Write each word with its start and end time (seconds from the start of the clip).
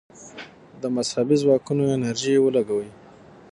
د 0.81 0.83
مذهبي 0.95 1.35
ځواکونو 1.43 1.83
انرژي 1.97 2.33
ولګوي. 2.41 2.89